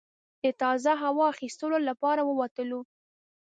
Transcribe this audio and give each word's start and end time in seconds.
د 0.43 0.45
تازه 0.61 0.91
هوا 1.03 1.25
اخیستلو 1.33 1.77
لپاره 1.89 2.21
ووتلو. 2.25 2.79